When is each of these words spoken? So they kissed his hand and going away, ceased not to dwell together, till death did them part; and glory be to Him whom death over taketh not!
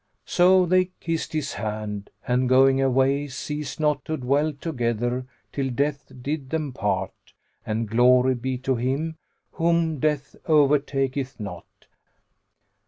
So 0.25 0.65
they 0.65 0.85
kissed 0.99 1.31
his 1.31 1.53
hand 1.53 2.09
and 2.27 2.49
going 2.49 2.81
away, 2.81 3.27
ceased 3.27 3.79
not 3.79 4.03
to 4.05 4.17
dwell 4.17 4.51
together, 4.51 5.27
till 5.51 5.69
death 5.69 6.11
did 6.23 6.49
them 6.49 6.73
part; 6.73 7.13
and 7.67 7.87
glory 7.87 8.33
be 8.33 8.57
to 8.57 8.77
Him 8.77 9.19
whom 9.51 9.99
death 9.99 10.35
over 10.47 10.79
taketh 10.79 11.39
not! 11.39 11.85